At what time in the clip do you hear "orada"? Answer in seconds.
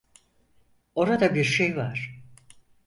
0.95-1.35